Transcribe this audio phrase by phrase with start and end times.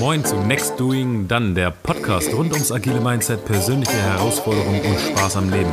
[0.00, 5.36] Moin zu Next Doing Done, der Podcast rund ums agile Mindset, persönliche Herausforderungen und Spaß
[5.38, 5.72] am Leben.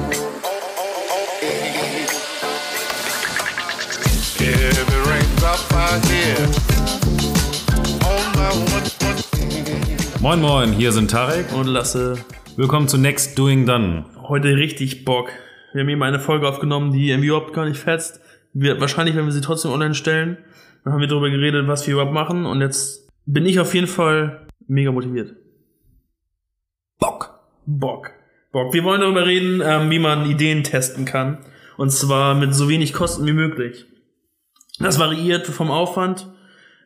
[10.19, 12.17] Moin Moin, hier sind Tarek und Lasse.
[12.55, 14.05] Willkommen zu Next Doing Done.
[14.23, 15.29] Heute richtig Bock.
[15.73, 18.21] Wir haben eben eine Folge aufgenommen, die irgendwie überhaupt gar nicht fetzt.
[18.53, 20.38] Wir, wahrscheinlich werden wir sie trotzdem online stellen.
[20.84, 23.88] Dann haben wir darüber geredet, was wir überhaupt machen und jetzt bin ich auf jeden
[23.88, 25.36] Fall mega motiviert.
[27.00, 27.40] Bock.
[27.66, 28.12] Bock.
[28.52, 28.73] Bock.
[28.73, 31.40] Wir wollen darüber reden, ähm, wie man Ideen testen kann.
[31.77, 33.86] Und zwar mit so wenig Kosten wie möglich.
[34.80, 36.27] Das variiert vom Aufwand,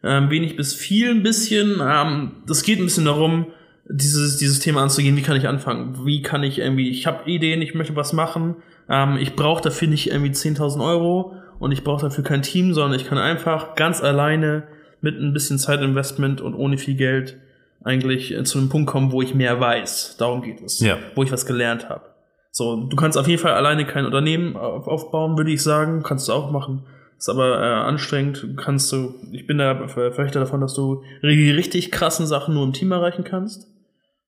[0.04, 1.81] ähm, wenig bis viel ein bisschen.
[1.81, 3.48] Ähm, das geht ein bisschen darum,
[3.90, 6.06] dieses, dieses Thema anzugehen, wie kann ich anfangen?
[6.06, 8.56] Wie kann ich irgendwie, ich habe Ideen, ich möchte was machen,
[8.88, 13.00] ähm, ich brauche dafür nicht irgendwie 10.000 Euro und ich brauche dafür kein Team, sondern
[13.00, 14.67] ich kann einfach ganz alleine
[15.02, 17.38] mit ein bisschen Zeitinvestment und ohne viel Geld
[17.84, 20.17] eigentlich äh, zu einem Punkt kommen, wo ich mehr weiß.
[20.17, 20.80] Darum geht es.
[20.80, 20.97] Ja.
[21.16, 22.03] Wo ich was gelernt habe.
[22.52, 26.03] So, du kannst auf jeden Fall alleine kein Unternehmen aufbauen, würde ich sagen.
[26.03, 26.86] Kannst du auch machen.
[27.17, 28.56] Ist aber äh, anstrengend.
[28.58, 32.73] Kannst du, ich bin da Verfechter davon, dass du die richtig krassen Sachen nur im
[32.73, 33.67] Team erreichen kannst.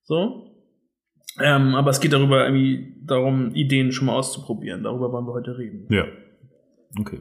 [0.03, 0.51] So.
[1.39, 4.83] Ähm, aber es geht darüber irgendwie darum, Ideen schon mal auszuprobieren.
[4.83, 5.87] Darüber wollen wir heute reden.
[5.89, 6.05] Ja.
[6.99, 7.19] Okay.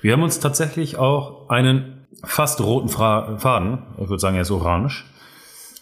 [0.00, 4.50] Wir haben uns tatsächlich auch einen fast roten Fra Faden, ich würde sagen, er ist
[4.50, 5.04] orange,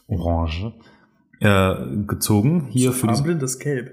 [0.06, 0.72] orange,
[1.40, 1.74] äh,
[2.06, 2.68] gezogen.
[2.70, 3.92] Hier für diesen, das Gelb.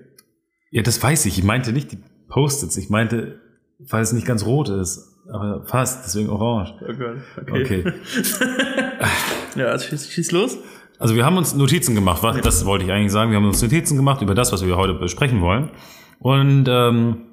[0.71, 1.37] Ja, das weiß ich.
[1.37, 2.77] Ich meinte nicht die Post-its.
[2.77, 3.41] Ich meinte,
[3.79, 5.07] weil es nicht ganz rot ist.
[5.31, 6.73] Aber fast, deswegen orange.
[6.81, 7.83] Oh Gott, okay.
[7.83, 7.93] okay.
[9.55, 10.57] ja, also schieß, schieß los.
[10.97, 13.31] Also wir haben uns Notizen gemacht, was, das wollte ich eigentlich sagen.
[13.31, 15.71] Wir haben uns Notizen gemacht über das, was wir heute besprechen wollen.
[16.19, 17.23] Und ähm,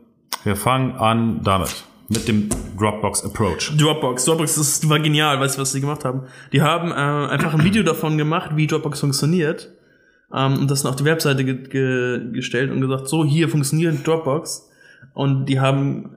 [0.44, 1.84] wir fangen an damit.
[2.08, 3.76] Mit dem Dropbox Approach.
[3.76, 4.24] Dropbox.
[4.24, 6.22] Dropbox das war genial, weißt du, was sie gemacht haben?
[6.52, 6.94] Die haben äh,
[7.30, 9.70] einfach ein Video davon gemacht, wie Dropbox funktioniert.
[10.32, 14.70] Ähm, und das auf die Webseite ge ge gestellt und gesagt, so, hier funktioniert Dropbox.
[15.12, 16.16] Und die haben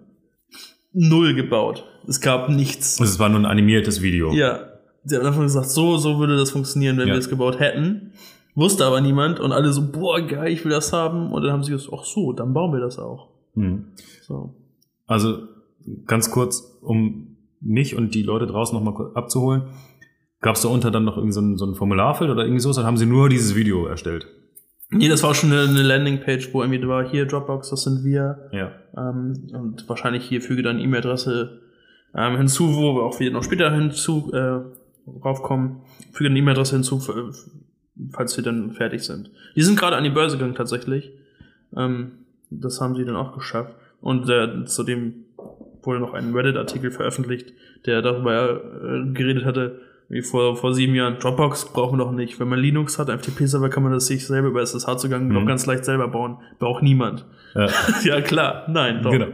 [0.94, 1.86] null gebaut.
[2.08, 3.00] Es gab nichts.
[3.00, 4.32] Es war nur ein animiertes Video.
[4.32, 4.68] Ja.
[5.04, 7.16] Sie haben einfach gesagt, so, so würde das funktionieren, wenn ja.
[7.16, 8.14] wir es gebaut hätten.
[8.54, 11.32] Wusste aber niemand und alle so, boah, geil, ich will das haben.
[11.32, 13.30] Und dann haben sie gesagt, ach so, dann bauen wir das auch.
[13.56, 13.88] Mhm.
[14.22, 14.54] So.
[15.08, 15.48] Also
[16.06, 19.64] ganz kurz, um mich und die Leute draußen nochmal abzuholen,
[20.42, 22.74] gab es da unter dann noch irgendwie so ein, so ein Formularfeld oder irgendwie so,
[22.74, 24.28] dann haben sie nur dieses Video erstellt.
[24.90, 28.03] Nee, das war auch schon eine, eine Landingpage, wo irgendwie war, hier Dropbox, das sind
[28.03, 28.50] wir.
[28.52, 28.72] Ja.
[28.97, 31.62] Ähm, und wahrscheinlich hier füge dann E-Mail-Adresse
[32.14, 34.59] ähm, hinzu, wo wir auch wieder noch später hinzu äh,
[35.24, 35.78] raufkommen.
[36.12, 37.00] Füge eine E-Mail-Adresse hinzu,
[38.12, 39.31] falls wir dann fertig sind.
[39.56, 41.12] Die sind gerade an die Börse gegangen tatsächlich.
[41.75, 42.12] Ähm,
[42.50, 43.74] das haben sie dann auch geschafft.
[44.02, 45.25] Und äh, zudem
[45.84, 47.53] wurde noch ein Reddit-Artikel veröffentlicht,
[47.86, 49.81] der darüber äh, geredet hatte,
[50.12, 52.38] wie vor, vor sieben Jahren, Dropbox brauchen wir doch nicht.
[52.40, 55.34] Wenn man Linux hat, FTP-Server, kann man das sich selber über SSH-Zugang mhm.
[55.34, 56.38] noch ganz leicht selber bauen.
[56.59, 57.25] Braucht niemand.
[57.56, 57.70] Ja,
[58.03, 59.12] ja klar, nein, doch.
[59.12, 59.28] Genau.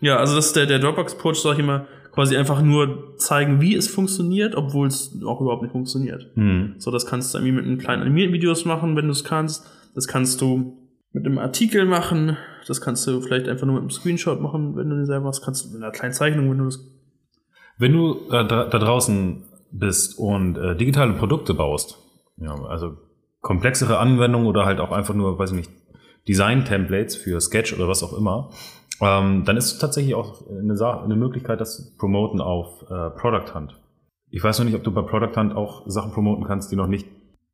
[0.00, 3.74] Ja, also das ist der, der Dropbox-Approach, sag ich immer, quasi einfach nur zeigen, wie
[3.74, 6.30] es funktioniert, obwohl es auch überhaupt nicht funktioniert.
[6.34, 6.76] Mhm.
[6.78, 9.66] So, das kannst du irgendwie mit einem kleinen animierten Videos machen, wenn du es kannst.
[9.94, 10.78] Das kannst du
[11.16, 12.36] mit einem Artikel machen.
[12.66, 15.40] Das kannst du vielleicht einfach nur mit einem Screenshot machen, wenn du dir selber was
[15.40, 15.64] kannst.
[15.64, 16.78] Du mit einer kleinen Zeichnung, wenn du das.
[17.78, 21.98] Wenn du äh, da, da, draußen bist und äh, digitale Produkte baust,
[22.36, 22.96] ja, also
[23.40, 25.70] komplexere Anwendungen oder halt auch einfach nur, weiß ich nicht,
[26.28, 28.50] Design-Templates für Sketch oder was auch immer,
[29.00, 33.54] ähm, dann ist es tatsächlich auch eine, eine Möglichkeit, das zu promoten auf äh, Product
[33.54, 33.80] Hunt.
[34.30, 36.88] Ich weiß noch nicht, ob du bei Product Hunt auch Sachen promoten kannst, die noch
[36.88, 37.06] nicht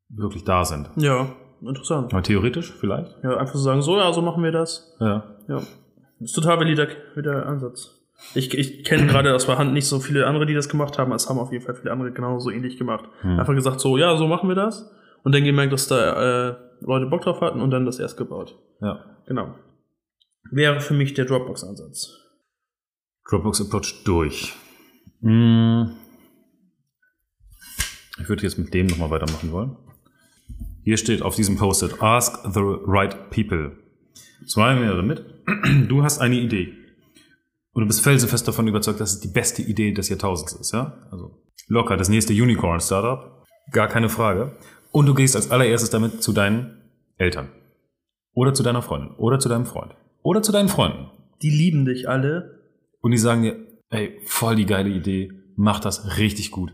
[0.09, 0.91] wirklich da sind.
[0.97, 1.29] Ja,
[1.69, 2.13] interessant.
[2.13, 3.17] Aber theoretisch vielleicht?
[3.23, 4.97] Ja, einfach so sagen, so, ja, so machen wir das.
[5.01, 5.37] Ja.
[5.49, 5.57] Ja.
[5.57, 6.87] Das ist total valider
[7.17, 7.99] der Ansatz.
[8.35, 11.11] Ich, ich kenne gerade aus der Hand nicht so viele andere, die das gemacht haben,
[11.13, 13.05] es haben auf jeden Fall viele andere genauso ähnlich gemacht.
[13.23, 13.41] Hm.
[13.41, 14.91] Einfach gesagt, so, ja, so machen wir das.
[15.25, 18.57] Und dann gemerkt, dass da äh, Leute Bock drauf hatten und dann das erst gebaut.
[18.81, 19.05] Ja.
[19.27, 19.55] Genau
[20.53, 22.19] wäre für mich der Dropbox-Ansatz.
[23.29, 24.55] Dropbox-Approach durch.
[25.23, 25.97] Hm.
[28.21, 29.77] Ich würde jetzt mit dem nochmal weitermachen wollen.
[30.85, 33.77] Hier steht auf diesem Post-it, ask the right people.
[34.47, 35.25] Zwei mehrere mit.
[35.89, 36.73] Du hast eine Idee.
[37.73, 40.99] Und du bist felsenfest davon überzeugt, dass es die beste Idee des Jahrtausends ist, ja?
[41.11, 43.45] Also locker, das nächste Unicorn-Startup.
[43.71, 44.57] Gar keine Frage.
[44.91, 46.83] Und du gehst als allererstes damit zu deinen
[47.17, 47.49] Eltern.
[48.35, 49.15] Oder zu deiner Freundin.
[49.17, 49.95] Oder zu deinem Freund.
[50.23, 51.11] Oder zu deinen Freunden.
[51.43, 52.61] Die lieben dich alle.
[53.01, 53.57] Und die sagen dir,
[53.91, 56.73] ey, voll die geile Idee, mach das richtig gut.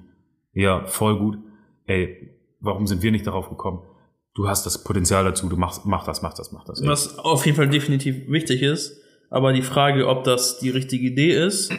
[0.52, 1.38] Ja, voll gut.
[1.86, 3.82] Ey, warum sind wir nicht darauf gekommen?
[4.38, 6.80] Du hast das Potenzial dazu, du machst, mach das, mach das, mach das.
[6.80, 6.86] Ey.
[6.86, 11.32] Was auf jeden Fall definitiv wichtig ist, aber die Frage, ob das die richtige Idee
[11.44, 11.72] ist,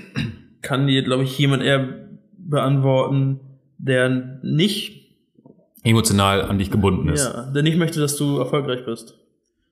[0.61, 3.39] kann dir, glaube ich, jemand eher beantworten,
[3.77, 5.07] der nicht
[5.85, 7.23] emotional an dich gebunden ist.
[7.23, 9.15] Ja, der nicht möchte, dass du erfolgreich bist.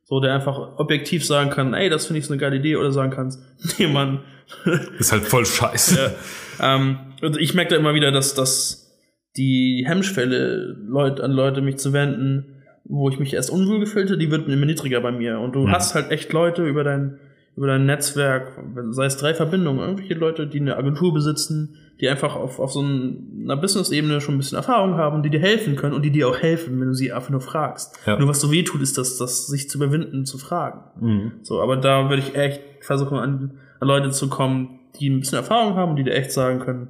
[0.05, 2.93] So, der einfach objektiv sagen kann, ey, das finde ich so eine geile Idee, oder
[2.93, 3.41] sagen kannst,
[3.79, 4.21] nee, Mann.
[4.97, 6.15] Ist halt voll scheiße.
[6.59, 6.75] ja.
[6.75, 8.97] ähm, und ich merke da immer wieder, dass, dass
[9.35, 12.53] die Hemmschwelle, Leute, an Leute mich zu wenden,
[12.89, 15.39] wo ich mich erst unwohl gefühlte, die wird immer niedriger bei mir.
[15.39, 15.71] Und du Mhm.
[15.71, 17.19] hast halt echt Leute über dein,
[17.55, 18.51] über dein Netzwerk,
[18.91, 22.81] sei es drei Verbindungen, irgendwelche Leute, die eine Agentur besitzen, die einfach auf, auf so
[22.81, 26.37] einer Business-Ebene schon ein bisschen Erfahrung haben, die dir helfen können und die dir auch
[26.37, 27.97] helfen, wenn du sie einfach nur fragst.
[28.05, 28.19] Ja.
[28.19, 30.81] Nur was so weh tut, ist das, das sich zu überwinden, zu fragen.
[31.01, 31.31] Mhm.
[31.41, 35.39] So, aber da würde ich echt versuchen, an, an Leute zu kommen, die ein bisschen
[35.39, 36.87] Erfahrung haben, die dir echt sagen können,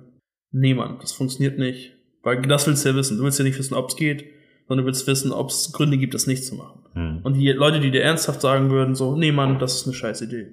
[0.51, 1.94] nee, Mann, das funktioniert nicht.
[2.23, 3.17] Weil das willst du ja wissen.
[3.17, 4.25] Du willst ja nicht wissen, ob es geht,
[4.68, 6.80] sondern du willst wissen, ob es Gründe gibt, das nicht zu machen.
[6.94, 7.19] Mhm.
[7.24, 10.22] Und die Leute, die dir ernsthaft sagen würden, so, nee, Mann, das ist eine scheiß
[10.22, 10.48] Idee.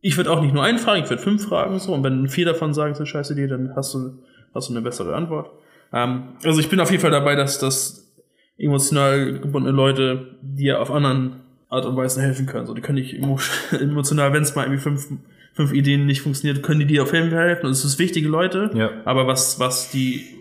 [0.00, 2.46] Ich würde auch nicht nur einen fragen, ich würde fünf fragen, so, und wenn vier
[2.46, 4.22] davon sagen, es ist eine scheiß Idee, dann hast du,
[4.54, 5.50] hast du eine bessere Antwort.
[5.92, 8.10] Ähm, also ich bin auf jeden Fall dabei, dass, dass
[8.56, 12.66] emotional gebundene Leute dir auf anderen Art und Weisen helfen können.
[12.66, 13.38] So, die können dich emo
[13.72, 15.08] emotional, wenn es mal irgendwie fünf,
[15.54, 17.66] fünf Ideen nicht funktioniert, können die dir auf jeden Fall helfen.
[17.66, 18.70] Und es ist wichtige Leute.
[18.74, 18.90] Ja.
[19.04, 20.39] Aber was, was die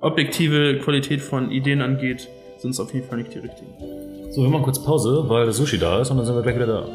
[0.00, 3.72] objektive Qualität von Ideen angeht, sind es auf jeden Fall nicht die richtigen.
[4.30, 6.56] So, wir machen kurz Pause, weil das Sushi da ist und dann sind wir gleich
[6.56, 6.86] wieder da.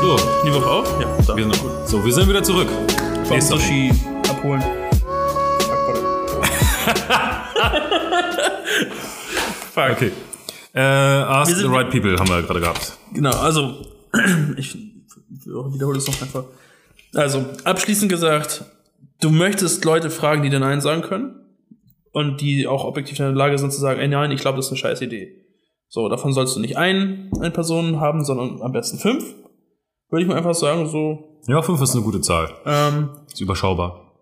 [0.00, 1.00] So, Die Woche auf?
[1.00, 1.36] Ja, da.
[1.36, 1.56] wir sind,
[1.86, 2.68] so, wir sind wieder zurück.
[3.24, 3.90] Vom Sushi
[4.28, 4.62] abholen.
[5.60, 5.96] Fuck,
[9.74, 9.90] Fuck.
[9.92, 10.12] Okay.
[10.74, 12.98] Äh, ask the right people haben wir gerade gehabt.
[13.12, 13.86] Genau, also
[14.56, 14.76] ich
[15.46, 16.44] wiederhole es noch einfach.
[17.14, 18.64] Also, abschließend gesagt,
[19.20, 21.36] du möchtest Leute fragen, die dir Nein sagen können
[22.12, 24.66] und die auch objektiv in der Lage sind zu sagen, ey nein, ich glaube, das
[24.66, 25.40] ist eine scheiß Idee.
[25.88, 29.32] So, davon sollst du nicht ein, eine Person haben, sondern am besten fünf.
[30.10, 32.50] Würde ich mal einfach sagen, so, Ja, fünf ist eine gute Zahl.
[32.66, 34.12] ähm, Ist überschaubar.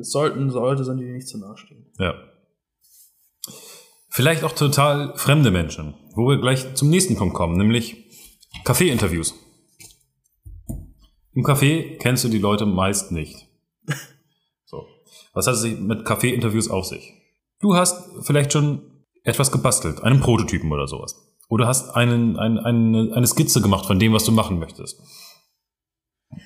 [0.00, 1.86] es sollten Leute sein, die dir nicht zu nahe stehen.
[2.00, 2.14] Ja.
[4.14, 7.96] Vielleicht auch total fremde Menschen, wo wir gleich zum nächsten Punkt kommen, nämlich
[8.64, 9.34] Café-Interviews.
[11.32, 13.48] Im Café kennst du die Leute meist nicht.
[14.66, 14.86] So.
[15.32, 17.12] Was hat es sich mit Café-Interviews auf sich?
[17.58, 18.82] Du hast vielleicht schon
[19.24, 21.16] etwas gebastelt, einen Prototypen oder sowas.
[21.48, 25.02] Oder hast einen, ein, eine, eine Skizze gemacht von dem, was du machen möchtest.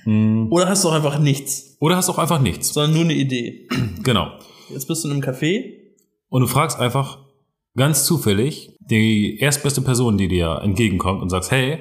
[0.05, 0.51] Hm.
[0.51, 2.73] Oder hast du auch einfach nichts, Oder hast auch einfach nichts.
[2.73, 3.69] sondern nur eine Idee.
[4.03, 4.33] Genau.
[4.71, 5.65] Jetzt bist du in einem Café
[6.31, 7.28] Und du fragst einfach
[7.77, 11.79] ganz zufällig die erstbeste Person, die dir entgegenkommt und sagst, hey,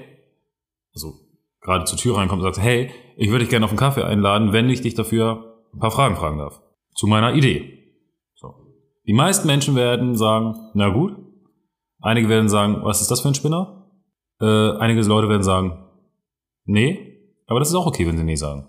[0.93, 1.13] also
[1.61, 4.53] gerade zur Tür reinkommt und sagst, hey, ich würde dich gerne auf einen Kaffee einladen,
[4.53, 6.61] wenn ich dich dafür ein paar Fragen fragen darf.
[6.95, 7.93] Zu meiner Idee.
[8.35, 8.53] So.
[9.05, 11.15] Die meisten Menschen werden sagen, na gut.
[11.99, 13.89] Einige werden sagen, was ist das für ein Spinner?
[14.39, 15.83] Äh, einige Leute werden sagen,
[16.65, 17.17] nee.
[17.47, 18.67] Aber das ist auch okay, wenn sie nee sagen.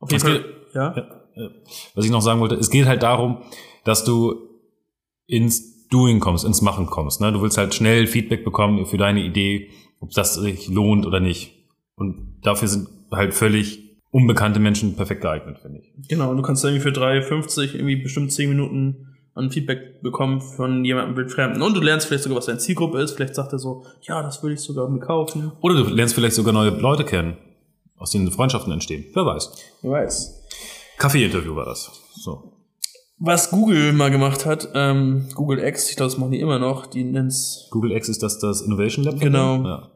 [0.00, 0.44] jeden Das Fall.
[0.74, 0.94] Ja?
[1.94, 3.42] was ich noch sagen wollte, es geht halt darum,
[3.84, 4.48] dass du
[5.26, 7.20] ins Doing kommst, ins Machen kommst.
[7.20, 7.32] Ne?
[7.32, 11.52] Du willst halt schnell Feedback bekommen für deine Idee, ob das sich lohnt oder nicht.
[11.96, 16.08] Und dafür sind halt völlig unbekannte Menschen perfekt geeignet, finde ich.
[16.08, 20.84] Genau, und du kannst irgendwie für 3,50 irgendwie bestimmt 10 Minuten an Feedback bekommen von
[20.84, 21.62] jemandem wildfremden.
[21.62, 23.12] Und du lernst vielleicht sogar, was deine Zielgruppe ist.
[23.12, 25.52] Vielleicht sagt er so, ja, das würde ich sogar mir kaufen.
[25.60, 27.36] Oder du lernst vielleicht sogar neue Leute kennen,
[27.96, 29.06] aus denen Freundschaften entstehen.
[29.14, 29.52] Wer weiß.
[29.82, 30.42] Wer weiß.
[30.98, 31.90] Kaffee-Interview war das.
[32.14, 32.52] So.
[33.24, 36.86] Was Google mal gemacht hat, ähm, Google X, ich glaube, das machen die immer noch,
[36.86, 39.20] die nennt's, Google X ist das das Innovation Lab?
[39.20, 39.62] Genau.
[39.62, 39.92] Ja.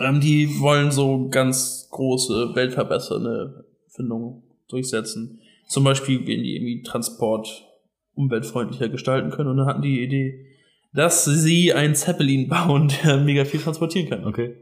[0.00, 5.40] ähm, die wollen so ganz große, weltverbessernde Erfindungen durchsetzen.
[5.68, 7.68] Zum Beispiel, wenn die irgendwie Transport
[8.14, 9.50] umweltfreundlicher gestalten können.
[9.50, 10.46] Und dann hatten die Idee,
[10.92, 14.26] dass sie einen Zeppelin bauen, der mega viel transportieren kann.
[14.26, 14.56] Okay.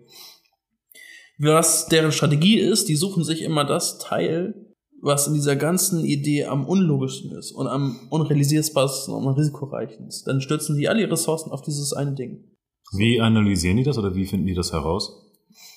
[1.39, 4.68] Was deren Strategie ist, die suchen sich immer das Teil,
[5.01, 10.27] was in dieser ganzen Idee am unlogischsten ist und am unrealisierbarsten und am risikoreichsten ist.
[10.27, 12.45] Dann stürzen die alle ihre Ressourcen auf dieses eine Ding.
[12.97, 15.25] Wie analysieren die das oder wie finden die das heraus?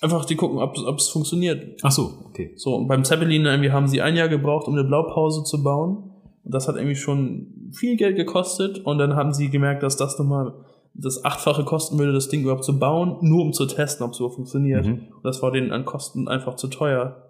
[0.01, 1.79] Einfach die gucken, ob ob es funktioniert.
[1.83, 2.53] Ach so, okay.
[2.55, 6.11] So, und beim Zeppelin irgendwie haben sie ein Jahr gebraucht, um eine Blaupause zu bauen.
[6.43, 8.79] Und das hat irgendwie schon viel Geld gekostet.
[8.79, 10.53] Und dann haben sie gemerkt, dass das nochmal
[10.93, 14.19] das Achtfache kosten würde, das Ding überhaupt zu bauen, nur um zu testen, ob es
[14.19, 14.85] überhaupt funktioniert.
[14.85, 15.07] Mhm.
[15.15, 17.27] Und das war denen an Kosten einfach zu teuer.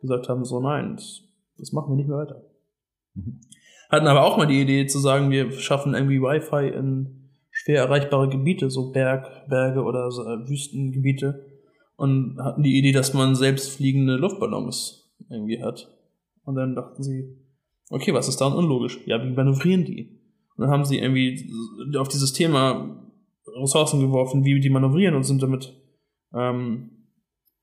[0.00, 1.22] Gesagt haben, so nein, das,
[1.58, 2.42] das machen wir nicht mehr weiter.
[3.14, 3.40] Mhm.
[3.88, 8.28] Hatten aber auch mal die Idee zu sagen, wir schaffen irgendwie Wi-Fi in schwer erreichbare
[8.28, 11.46] Gebiete, so Berg, Berge oder so, äh, Wüstengebiete.
[11.96, 15.88] Und hatten die Idee, dass man selbst fliegende Luftballons irgendwie hat.
[16.44, 17.36] Und dann dachten sie,
[17.88, 19.00] okay, was ist daran unlogisch?
[19.06, 20.20] Ja, wie manövrieren die?
[20.56, 21.50] Und dann haben sie irgendwie
[21.96, 23.02] auf dieses Thema
[23.46, 25.72] Ressourcen geworfen, wie die manövrieren und sind damit
[26.34, 26.90] ähm,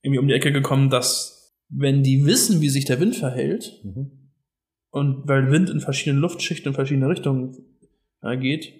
[0.02, 4.12] irgendwie um die Ecke gekommen, dass wenn die wissen, wie sich der Wind verhält, Mhm.
[4.92, 7.56] und weil Wind in verschiedenen Luftschichten in verschiedene Richtungen
[8.22, 8.74] äh, geht,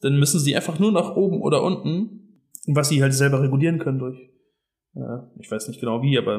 [0.00, 3.98] dann müssen sie einfach nur nach oben oder unten, was sie halt selber regulieren können
[3.98, 4.18] durch,
[4.96, 5.00] äh,
[5.38, 6.38] ich weiß nicht genau wie, aber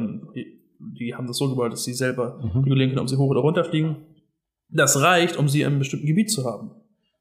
[0.79, 2.61] die, haben das so gebaut, dass sie selber Mhm.
[2.63, 3.95] regulieren können, ob sie hoch oder runter fliegen.
[4.69, 6.71] Das reicht, um sie in einem bestimmten Gebiet zu haben.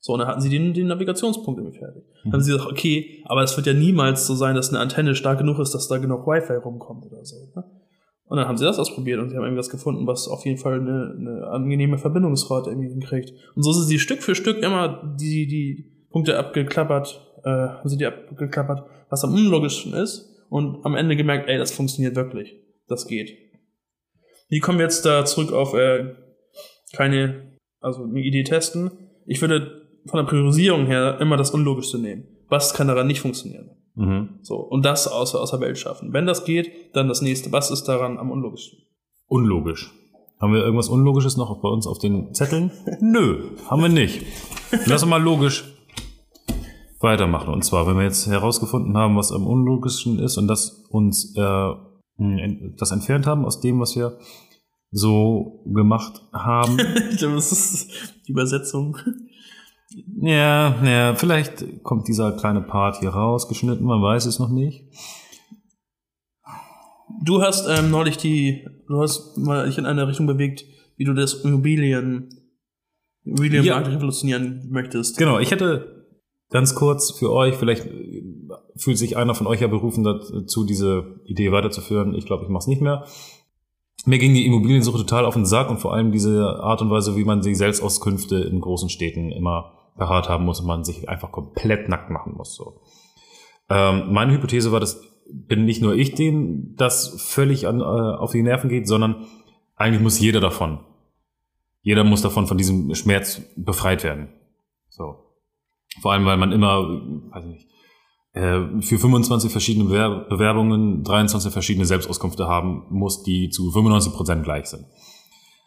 [0.01, 2.03] So, und dann hatten sie den, den Navigationspunkt irgendwie fertig.
[2.25, 5.15] Dann haben sie gesagt, okay, aber es wird ja niemals so sein, dass eine Antenne
[5.15, 7.37] stark genug ist, dass da genug Wi-Fi rumkommt oder so.
[7.55, 7.65] Ne?
[8.33, 10.81] Und dann haben sie das ausprobiert und sie haben irgendwas gefunden, was auf jeden Fall
[10.81, 13.35] eine, eine angenehme Verbindungsrate irgendwie hinkriegt.
[13.55, 17.99] Und so sind sie Stück für Stück immer die, die Punkte abgeklappert, äh, haben sie
[17.99, 22.57] die abgeklappert, was am unlogischsten ist und am Ende gemerkt, ey, das funktioniert wirklich.
[22.89, 23.37] Das geht.
[24.49, 26.15] Wie kommen wir jetzt da zurück auf äh,
[26.95, 28.93] keine, also eine Idee testen?
[29.27, 32.29] Ich würde von der Priorisierung her immer das Unlogischste nehmen.
[32.49, 33.77] Was kann daran nicht funktionieren?
[33.95, 34.39] Mhm.
[34.43, 36.13] So, und das außer, außer Welt schaffen.
[36.13, 37.53] Wenn das geht, dann das nächste.
[37.53, 38.79] Was ist daran am unlogischsten?
[39.29, 39.93] Unlogisch.
[40.41, 42.73] Haben wir irgendwas Unlogisches noch bei uns auf den Zetteln?
[43.01, 44.25] Nö, haben wir nicht.
[44.87, 45.65] Lass uns mal logisch
[47.01, 47.53] weitermachen.
[47.53, 51.71] Und zwar, wenn wir jetzt herausgefunden haben, was am unlogischsten ist und das uns äh,
[52.77, 54.19] das entfernt haben aus dem, was wir
[54.91, 56.79] so gemacht haben.
[57.11, 57.91] ich glaube, das ist
[58.27, 58.97] die Übersetzung.
[60.21, 64.85] Ja, ja, vielleicht kommt dieser kleine Part hier rausgeschnitten, man weiß es noch nicht.
[67.25, 70.65] Du hast ähm, neulich die, du hast mal dich in eine Richtung bewegt,
[70.97, 72.29] wie du das Immobilien,
[73.25, 73.95] Immobilienmarkt Ja.
[73.95, 75.19] revolutionieren möchtest.
[75.19, 76.07] Genau, ich hätte
[76.51, 77.89] ganz kurz für euch, vielleicht
[78.77, 82.15] fühlt sich einer von euch ja berufen dazu, diese Idee weiterzuführen.
[82.15, 83.05] Ich glaube, ich mache es nicht mehr.
[84.05, 87.15] Mir ging die Immobiliensuche total auf den Sack und vor allem diese Art und Weise,
[87.17, 91.33] wie man die Selbstauskünfte in großen Städten immer parat haben muss und man sich einfach
[91.33, 92.55] komplett nackt machen muss.
[92.55, 92.81] So.
[93.69, 95.01] Ähm, meine Hypothese war, dass
[95.33, 99.27] bin nicht nur ich, dem das völlig an, äh, auf die Nerven geht, sondern
[99.77, 100.81] eigentlich muss jeder davon.
[101.83, 104.29] Jeder muss davon von diesem Schmerz befreit werden.
[104.89, 105.17] So.
[106.01, 106.83] Vor allem, weil man immer,
[107.31, 107.69] weiß ich nicht,
[108.35, 114.45] äh, für 25 verschiedene Bewer- Bewerbungen 23 verschiedene Selbstauskünfte haben muss, die zu 95 Prozent
[114.45, 114.87] gleich sind.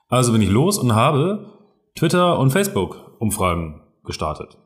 [0.07, 1.53] Also bin ich los und habe
[1.95, 4.57] Twitter und Facebook Umfragen gestartet.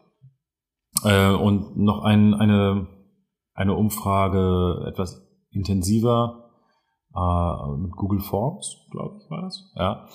[1.03, 2.87] Äh, und noch ein, eine,
[3.53, 6.51] eine Umfrage etwas intensiver
[7.15, 9.71] äh, mit Google Forms, glaube ich, war das.
[9.75, 10.07] Ja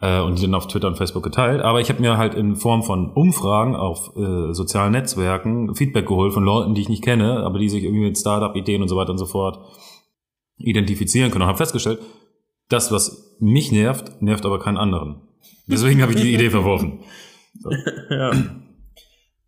[0.00, 1.62] äh, und die dann auf Twitter und Facebook geteilt.
[1.62, 6.32] Aber ich habe mir halt in Form von Umfragen auf äh, sozialen Netzwerken Feedback geholt
[6.32, 9.10] von Leuten, die ich nicht kenne, aber die sich irgendwie mit Startup-Ideen und so weiter
[9.10, 9.58] und so fort
[10.58, 12.00] identifizieren können und habe festgestellt,
[12.68, 15.20] das, was mich nervt, nervt aber keinen anderen.
[15.66, 17.00] Deswegen habe ich die Idee verworfen.
[18.10, 18.30] ja.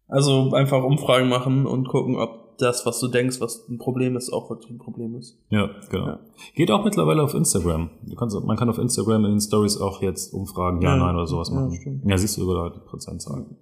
[0.08, 4.32] Also einfach Umfragen machen und gucken, ob das, was du denkst, was ein Problem ist,
[4.32, 5.38] auch wirklich ein Problem ist.
[5.48, 6.06] Ja, genau.
[6.06, 6.20] Ja.
[6.54, 7.90] Geht auch mittlerweile auf Instagram.
[8.18, 11.26] Kannst, man kann auf Instagram in den Stories auch jetzt Umfragen, ja, Ja, nein oder
[11.26, 11.74] sowas ja, machen.
[11.80, 12.04] stimmt.
[12.04, 13.56] Ja, siehst du sogar die Prozentzahlen.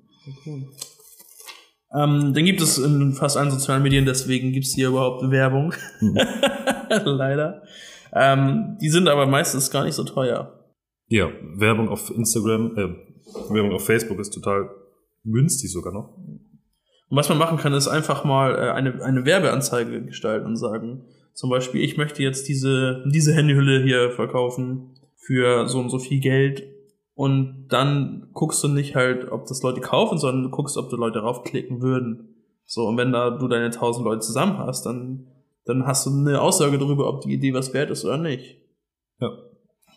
[1.94, 5.72] Ähm, dann gibt es in fast allen sozialen Medien, deswegen gibt es hier überhaupt Werbung.
[6.00, 6.18] Mhm.
[7.04, 7.62] Leider.
[8.14, 10.55] Ähm, die sind aber meistens gar nicht so teuer.
[11.08, 14.70] Ja, Werbung auf Instagram, äh, Werbung auf Facebook ist total
[15.24, 16.16] günstig sogar noch.
[17.08, 21.04] Und was man machen kann, ist einfach mal äh, eine, eine Werbeanzeige gestalten und sagen,
[21.32, 26.20] zum Beispiel, ich möchte jetzt diese, diese Handyhülle hier verkaufen für so und so viel
[26.20, 26.66] Geld.
[27.14, 30.96] Und dann guckst du nicht halt, ob das Leute kaufen, sondern du guckst, ob die
[30.96, 32.36] Leute raufklicken würden.
[32.64, 35.28] So, und wenn da du deine tausend Leute zusammen hast, dann,
[35.64, 38.56] dann hast du eine Aussage darüber, ob die Idee was wert ist oder nicht.
[39.20, 39.30] Ja.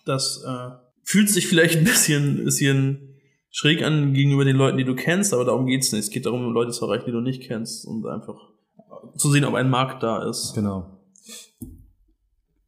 [0.06, 0.70] Das äh,
[1.10, 3.16] fühlt sich vielleicht ein bisschen, bisschen
[3.50, 6.04] schräg an gegenüber den Leuten, die du kennst, aber darum geht's nicht.
[6.04, 8.36] Es geht darum, Leute zu erreichen, die du nicht kennst und einfach
[9.18, 10.54] zu sehen, ob ein Markt da ist.
[10.54, 11.00] Genau.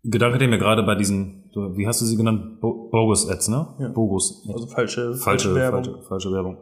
[0.04, 2.60] Gedanke, der mir gerade bei diesen, wie hast du sie genannt?
[2.62, 3.76] Bo Bogus Ads, ne?
[3.80, 3.90] Ja.
[3.90, 4.44] Bogus.
[4.52, 5.84] Also falsche, falsche, Werbung.
[5.84, 6.58] falsche, falsche Werbung.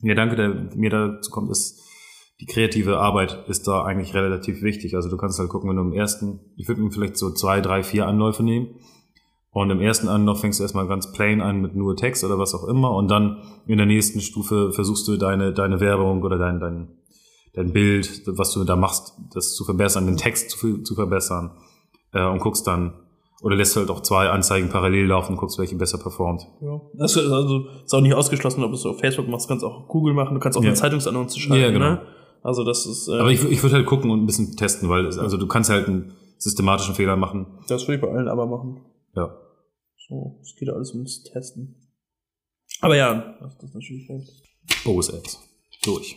[0.00, 1.78] Der Gedanke, der mir dazu kommt, ist,
[2.40, 4.94] die kreative Arbeit ist da eigentlich relativ wichtig.
[4.94, 7.60] Also du kannst halt gucken, wenn du im ersten, ich würde mir vielleicht so zwei,
[7.60, 8.80] drei, vier Anläufe nehmen.
[9.56, 12.54] Und im ersten Anlauf fängst du erstmal ganz plain an mit nur Text oder was
[12.54, 12.90] auch immer.
[12.94, 16.88] Und dann in der nächsten Stufe versuchst du deine, deine Werbung oder dein, dein,
[17.54, 21.52] dein Bild, was du da machst, das zu verbessern, den Text zu, zu verbessern.
[22.12, 23.00] Äh, und guckst dann,
[23.40, 26.42] oder lässt halt auch zwei Anzeigen parallel laufen und guckst, welche besser performt.
[26.60, 26.78] Ja.
[26.92, 29.64] Das ist also ist auch nicht ausgeschlossen, ob du es auf Facebook machst, du kannst
[29.64, 30.68] auch Google machen, du kannst auch Ja.
[30.68, 31.62] eine Zeitungsannonce schreiben.
[31.62, 31.92] Ja, genau.
[31.92, 32.02] Ne?
[32.42, 35.06] Also das ist, äh, Aber ich, ich würde halt gucken und ein bisschen testen, weil
[35.06, 37.46] also du kannst halt einen systematischen Fehler machen.
[37.68, 38.82] das würde ich bei allen aber machen.
[39.14, 39.34] Ja.
[40.08, 41.74] So, es geht alles ums Testen.
[42.80, 44.32] Aber ja, das ist natürlich recht.
[44.84, 45.40] Bogus Ads.
[45.82, 46.16] Durch.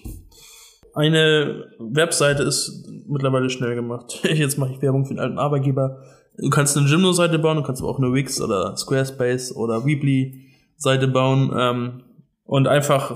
[0.93, 4.19] Eine Webseite ist mittlerweile schnell gemacht.
[4.23, 6.03] Jetzt mache ich Werbung für den alten Arbeitgeber.
[6.37, 11.07] Du kannst eine Gymno-Seite bauen, du kannst aber auch eine Wix oder Squarespace oder Weebly-Seite
[11.07, 12.03] bauen ähm,
[12.45, 13.15] und einfach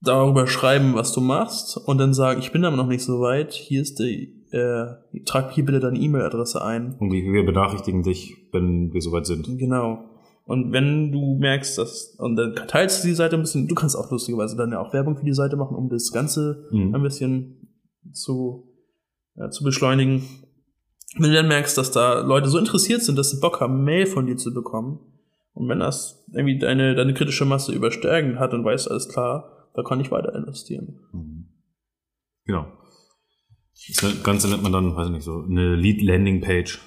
[0.00, 3.52] darüber schreiben, was du machst und dann sagen, ich bin aber noch nicht so weit,
[3.52, 4.86] hier ist die, äh,
[5.24, 6.96] trag hier bitte deine E-Mail-Adresse ein.
[6.98, 9.46] Und wir benachrichtigen dich, wenn wir soweit sind.
[9.58, 10.04] Genau.
[10.44, 13.96] Und wenn du merkst, dass, und dann teilst du die Seite ein bisschen, du kannst
[13.96, 16.94] auch lustigerweise dann ja auch Werbung für die Seite machen, um das Ganze Mhm.
[16.94, 17.68] ein bisschen
[18.12, 18.68] zu,
[19.36, 20.22] ja, zu beschleunigen.
[21.16, 24.06] Wenn du dann merkst, dass da Leute so interessiert sind, dass sie Bock haben, Mail
[24.06, 25.00] von dir zu bekommen,
[25.54, 29.82] und wenn das irgendwie deine, deine kritische Masse überstärkend hat und weißt, alles klar, da
[29.82, 30.98] kann ich weiter investieren.
[31.12, 31.46] Mhm.
[32.46, 32.66] Genau.
[33.88, 36.80] Das Ganze nennt man dann, weiß ich nicht, so eine Lead-Landing-Page.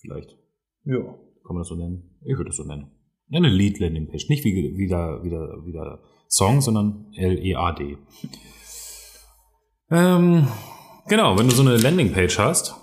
[0.00, 0.36] Vielleicht.
[0.84, 0.98] Ja.
[0.98, 2.18] Kann man das so nennen?
[2.24, 2.90] Ich würde das so nennen.
[3.28, 4.28] Ja, eine Lead-Landing-Page.
[4.28, 7.96] Nicht wie, wie, der, wie, der, wie der Song, sondern L-E-A-D.
[9.90, 10.48] Ähm,
[11.08, 12.74] genau, wenn du so eine Landing-Page hast,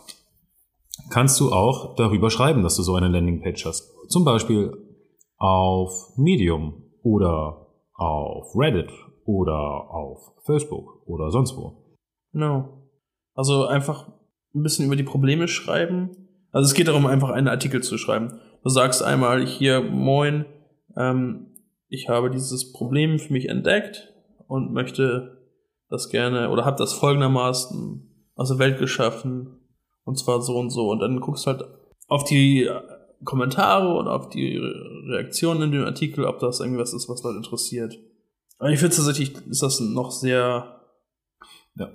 [1.09, 3.93] kannst du auch darüber schreiben, dass du so eine Landing-Page hast.
[4.09, 4.73] Zum Beispiel
[5.37, 8.91] auf Medium oder auf Reddit
[9.25, 11.97] oder auf Facebook oder sonst wo.
[12.31, 12.82] Genau.
[13.33, 14.07] Also einfach
[14.53, 16.11] ein bisschen über die Probleme schreiben.
[16.51, 18.39] Also es geht darum, einfach einen Artikel zu schreiben.
[18.63, 20.45] Du sagst einmal hier, moin,
[20.95, 21.47] ähm,
[21.89, 24.13] ich habe dieses Problem für mich entdeckt
[24.47, 25.43] und möchte
[25.89, 29.59] das gerne oder habe das folgendermaßen aus der Welt geschaffen
[30.03, 30.89] und zwar so und so.
[30.89, 31.63] Und dann guckst halt
[32.07, 32.69] auf die
[33.23, 37.97] Kommentare und auf die Reaktionen in dem Artikel, ob das irgendwas ist, was Leute interessiert.
[38.59, 40.82] Aber ich finde tatsächlich, ist das noch sehr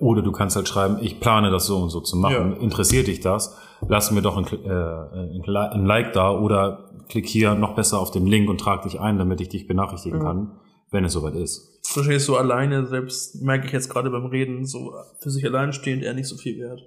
[0.00, 2.52] Oder du kannst halt schreiben, ich plane das so und so zu machen.
[2.52, 2.60] Ja.
[2.60, 3.56] Interessiert dich das?
[3.86, 8.26] Lass mir doch ein, äh, ein Like da oder klick hier noch besser auf den
[8.26, 10.24] Link und trag dich ein, damit ich dich benachrichtigen Ja.
[10.24, 10.58] kann,
[10.90, 11.80] wenn es soweit ist.
[11.94, 16.02] wahrscheinlich so alleine, selbst merke ich jetzt gerade beim Reden, so für sich allein stehend
[16.02, 16.80] eher nicht so viel wert.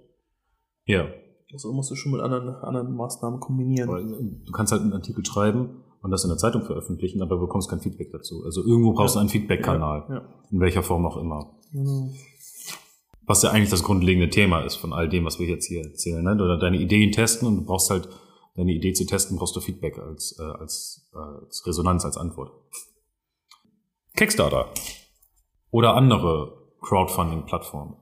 [0.85, 1.05] Ja.
[1.53, 3.89] Also musst du schon mit anderen, anderen Maßnahmen kombinieren.
[3.89, 7.37] Weil, äh, Du kannst halt einen Artikel schreiben und das in der Zeitung veröffentlichen, aber
[7.39, 8.43] bekommst kein Feedback dazu.
[8.45, 10.05] Also irgendwo brauchst du einen Feedback-Kanal.
[10.09, 11.53] Ja, In welcher Form auch immer.
[11.71, 12.09] genau.
[13.31, 16.21] Was ja eigentlich das grundlegende Thema ist von all dem, was wir jetzt hier erzählen.
[16.21, 16.33] Ne?
[16.33, 18.09] Oder deine Ideen testen und du brauchst halt,
[18.57, 22.51] deine Idee zu testen, brauchst du Feedback als, äh, als, äh, als Resonanz, als Antwort.
[24.17, 24.67] Kickstarter
[25.69, 27.95] oder andere Crowdfunding-Plattformen.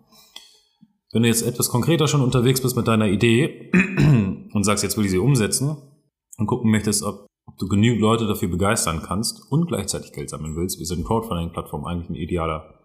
[1.12, 3.70] Wenn du jetzt etwas konkreter schon unterwegs bist mit deiner Idee
[4.52, 5.78] und sagst, jetzt will ich sie umsetzen
[6.39, 10.56] und gucken möchtest, ob, ob du genügend Leute dafür begeistern kannst und gleichzeitig Geld sammeln
[10.56, 12.79] willst, wir sind Crowdfunding-Plattform eigentlich ein idealer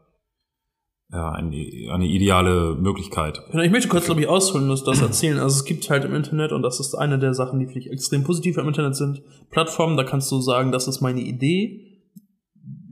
[1.10, 1.56] ja, eine,
[1.92, 3.40] eine ideale Möglichkeit.
[3.50, 5.38] Genau, ich möchte kurz, glaube ich, ausholen und das erzählen.
[5.38, 7.90] Also es gibt halt im Internet, und das ist eine der Sachen, die finde ich
[7.90, 11.80] extrem positiv im Internet sind, Plattformen, da kannst du sagen, das ist meine Idee,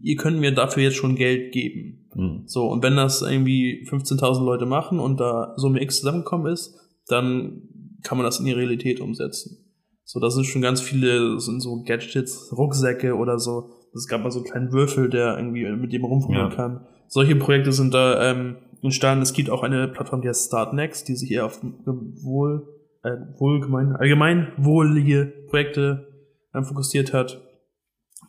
[0.03, 2.09] ihr könnt mir dafür jetzt schon Geld geben.
[2.15, 2.43] Mhm.
[2.47, 6.75] So, und wenn das irgendwie 15.000 Leute machen und da Summe X zusammengekommen ist,
[7.07, 7.63] dann
[8.03, 9.59] kann man das in die Realität umsetzen.
[10.05, 13.71] So, da sind schon ganz viele, das sind so Gadgets, Rucksäcke oder so.
[13.95, 16.55] Es gab mal so einen kleinen Würfel, der irgendwie mit dem rumfummeln Ja.
[16.55, 16.87] kann.
[17.13, 19.21] Solche Projekte sind da ähm, entstanden.
[19.21, 22.67] Es gibt auch eine Plattform, die heißt Startnext, die sich eher auf wohl,
[23.03, 26.09] äh, wohlgemein, allgemein wohlige Projekte
[26.55, 27.43] ähm, fokussiert hat,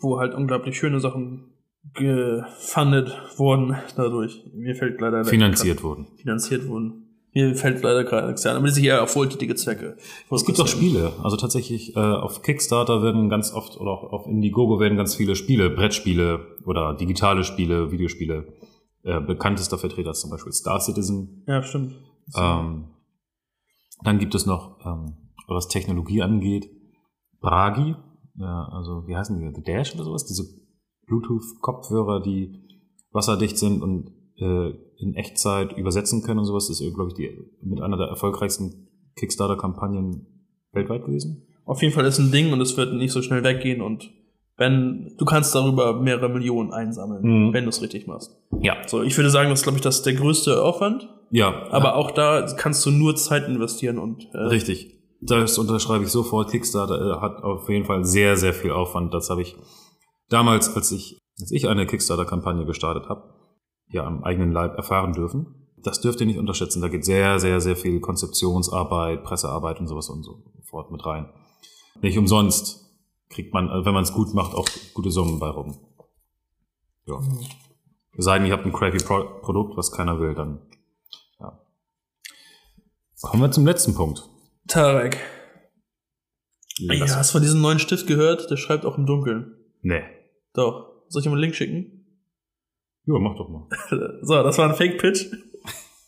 [0.01, 1.53] wo halt unglaublich schöne Sachen
[1.93, 4.43] gefundet wurden dadurch.
[4.53, 6.07] Mir fällt leider Finanziert wurden.
[6.17, 7.03] finanziert wurden.
[7.33, 9.95] Mir fällt leider gerade nichts ein, aber die sich eher auf wohltätige Zwecke.
[10.29, 11.13] Es gibt auch Spiele.
[11.23, 15.37] Also tatsächlich äh, auf Kickstarter werden ganz oft oder auch auf Indiegogo werden ganz viele
[15.37, 18.45] Spiele, Brettspiele oder digitale Spiele, Videospiele.
[19.03, 21.43] Äh, bekanntester Vertreter ist zum Beispiel Star Citizen.
[21.47, 21.95] Ja, stimmt.
[22.35, 22.85] Ähm,
[24.03, 25.15] dann gibt es noch, ähm,
[25.47, 26.69] was Technologie angeht,
[27.39, 27.95] Bragi.
[28.35, 29.53] Ja, also wie heißen die?
[29.53, 30.25] The Dash oder sowas?
[30.25, 30.45] Diese
[31.05, 32.63] Bluetooth-Kopfhörer, die
[33.11, 36.67] wasserdicht sind und äh, in Echtzeit übersetzen können und sowas.
[36.67, 37.29] Das ist, glaube ich, die
[37.61, 40.27] mit einer der erfolgreichsten Kickstarter-Kampagnen
[40.71, 41.47] weltweit gewesen.
[41.65, 44.11] Auf jeden Fall ist ein Ding und es wird nicht so schnell weggehen und
[44.57, 47.53] wenn du kannst darüber mehrere Millionen einsammeln, Mhm.
[47.53, 48.35] wenn du es richtig machst.
[48.61, 48.75] Ja.
[48.87, 51.95] So, ich würde sagen, das ist, glaube ich, das ist der größte Aufwand, Ja, aber
[51.95, 54.91] auch da kannst du nur Zeit investieren und äh, Richtig.
[55.21, 56.51] Das unterschreibe ich sofort.
[56.51, 59.13] Kickstarter äh, hat auf jeden Fall sehr, sehr viel Aufwand.
[59.13, 59.55] Das habe ich
[60.29, 63.23] damals, als ich, als ich eine Kickstarter-Kampagne gestartet habe,
[63.87, 65.69] ja am eigenen Leib erfahren dürfen.
[65.81, 66.81] Das dürft ihr nicht unterschätzen.
[66.81, 71.29] Da geht sehr, sehr, sehr viel Konzeptionsarbeit, Pressearbeit und sowas und so fort mit rein.
[72.01, 72.82] Nicht umsonst
[73.33, 75.77] kriegt man, äh, wenn man es gut macht, auch gute Summen bei rum.
[77.05, 77.19] Ja.
[78.17, 80.61] Es sei denn, ihr habt ein crappy Pro Produkt, was keiner will, dann
[81.39, 81.59] ja.
[83.21, 84.23] Kommen wir zum letzten Punkt.
[84.67, 85.19] Tarek.
[86.77, 88.49] Ja, hast du von diesem neuen Stift gehört?
[88.49, 89.55] Der schreibt auch im Dunkeln.
[89.81, 90.03] Nee.
[90.53, 90.91] Doch.
[91.09, 92.05] Soll ich dir mal einen Link schicken?
[93.05, 93.67] Ja, mach doch mal.
[94.21, 95.27] So, das war ein Fake-Pitch.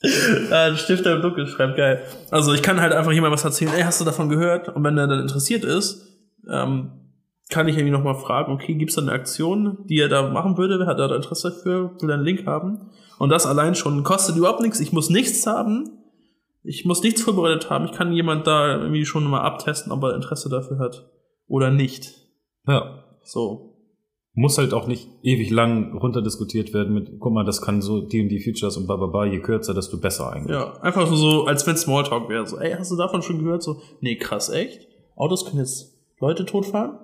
[0.52, 2.04] äh, Stifter im Dunkel schreibt geil.
[2.32, 4.70] Also ich kann halt einfach jemand was erzählen, ey, hast du davon gehört?
[4.70, 6.08] Und wenn er dann interessiert ist,
[6.50, 7.05] ähm,
[7.50, 10.80] kann ich irgendwie nochmal fragen, okay, gibt's da eine Aktion, die er da machen würde?
[10.80, 11.92] Wer hat da Interesse dafür?
[12.00, 12.90] Will er einen Link haben?
[13.20, 14.80] Und das allein schon kostet überhaupt nichts.
[14.80, 15.90] Ich muss nichts haben.
[16.64, 17.86] Ich muss nichts vorbereitet haben.
[17.86, 21.08] Ich kann jemand da irgendwie schon mal abtesten, ob er Interesse dafür hat
[21.48, 22.14] oder nicht.
[22.68, 23.04] Ja.
[23.24, 23.74] So.
[24.34, 28.22] Muss halt auch nicht ewig lang runterdiskutiert werden mit, guck mal, das kann so die
[28.22, 30.58] und die Features und bababa, je kürzer, desto besser eigentlich.
[30.58, 32.46] Ja, einfach so als wenn Smalltalk wäre.
[32.46, 33.64] So, ey, hast du davon schon gehört?
[33.64, 34.88] So, nee, krass, echt?
[35.16, 37.00] Autos können jetzt Leute totfahren?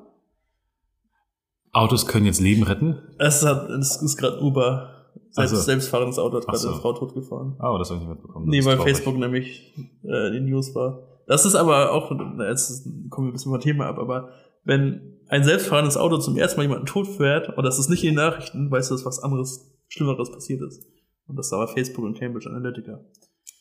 [1.74, 2.98] Autos können jetzt Leben retten?
[3.20, 4.90] Es, hat, es ist gerade Uber.
[5.34, 5.64] Selbst, Ach so.
[5.64, 6.70] selbstfahrendes Auto hat gerade so.
[6.70, 7.56] eine Frau totgefahren.
[7.60, 8.48] Ah, das habe ich nicht mitbekommen.
[8.50, 8.92] Nee, ist weil traurig.
[8.98, 11.08] Facebook nämlich äh, die News war.
[11.28, 12.12] Das ist aber auch,
[12.50, 14.32] jetzt ist- kommen wir ein bisschen vom Thema ab, aber
[14.66, 18.10] wenn ein selbstfahrendes Auto zum ersten Mal jemanden tot fährt und das ist nicht in
[18.10, 20.86] den Nachrichten, weißt du, dass was anderes, Schlimmeres passiert ist.
[21.28, 23.00] Und das war Facebook und Cambridge Analytica.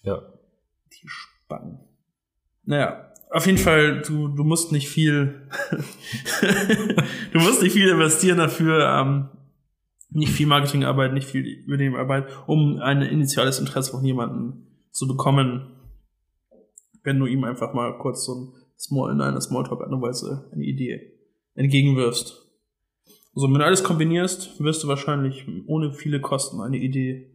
[0.03, 0.23] Ja.
[0.93, 1.79] Die Spannen.
[2.65, 5.49] Naja, auf jeden Fall, du, du musst nicht viel,
[7.33, 9.29] du musst nicht viel investieren dafür, ähm,
[10.11, 15.77] nicht viel Marketingarbeit, nicht viel Übernehmenarbeit, um ein initiales Interesse von jemandem zu bekommen,
[17.05, 21.13] wenn du ihm einfach mal kurz so ein Small, in einer Smalltalk Weise eine Idee
[21.55, 22.47] entgegenwirfst.
[23.35, 27.31] Also wenn du alles kombinierst, wirst du wahrscheinlich ohne viele Kosten eine Idee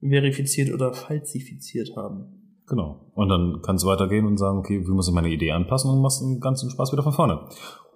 [0.00, 2.43] verifiziert oder falsifiziert haben.
[2.66, 3.10] Genau.
[3.14, 6.00] Und dann kannst du weitergehen und sagen, okay, wie muss ich meine Idee anpassen und
[6.00, 7.40] machst den ganzen Spaß wieder von vorne.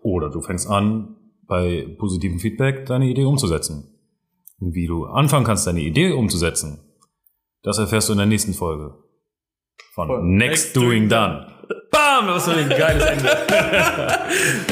[0.02, 3.94] Oder du fängst an, bei positivem Feedback deine Idee umzusetzen.
[4.60, 6.80] Und wie du anfangen kannst, deine Idee umzusetzen,
[7.62, 8.94] das erfährst du in der nächsten Folge.
[9.94, 11.46] Von Von Next, Doing Done.
[11.90, 12.26] Bam!
[12.28, 13.24] Was für ein geiles Ende.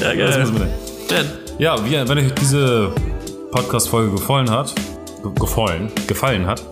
[0.02, 0.74] Ja, Das muss man denken.
[1.10, 1.26] Denn,
[1.58, 2.92] Ja, wie, wenn euch diese
[3.50, 4.74] Podcast-Folge gefallen hat,
[5.22, 6.62] ge- gefallen, gefallen hat,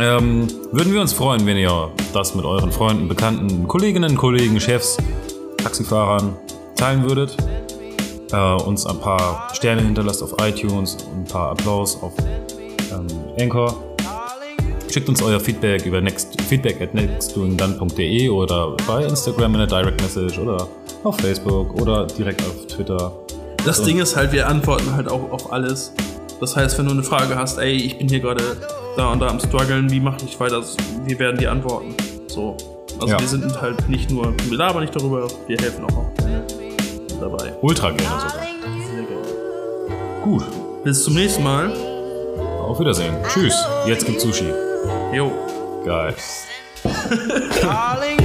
[0.00, 4.98] ähm, würden wir uns freuen, wenn ihr das mit euren Freunden, Bekannten, Kolleginnen, Kollegen, Chefs,
[5.58, 6.36] Taxifahrern
[6.76, 7.36] teilen würdet.
[8.32, 12.12] Äh, uns ein paar Sterne hinterlasst auf iTunes, ein paar Applaus auf
[12.92, 13.06] ähm,
[13.40, 13.74] Anchor.
[14.90, 20.00] Schickt uns euer Feedback über next, feedback at nextdoingdone.de oder bei Instagram in der Direct
[20.00, 20.66] Message oder
[21.04, 23.12] auf Facebook oder direkt auf Twitter.
[23.64, 23.84] das So.
[23.84, 25.92] Ding ist halt, wir antworten halt auch auf alles.
[26.40, 28.42] Das heißt, wenn du eine Frage hast, ey, ich bin hier gerade
[28.98, 30.62] da und da am struggeln, wie mache ich weiter?
[31.04, 31.94] Wir werden dir antworten.
[32.26, 32.56] So.
[33.00, 33.20] Also Ja.
[33.20, 36.44] wir sind halt nicht nur, wir labern nicht darüber, wir helfen auch noch gerne
[37.20, 37.54] dabei.
[37.62, 38.30] Ultra gerne sogar.
[38.30, 40.22] Sehr geil.
[40.24, 40.44] Gut,
[40.84, 41.72] Bis zum nächsten Mal.
[42.62, 43.14] auf Wiedersehen.
[43.32, 43.54] Tschüss.
[43.86, 44.52] Jetzt gibt's Sushi.
[45.12, 45.32] Jo.
[45.84, 46.14] Geil.
[47.62, 48.18] Darling,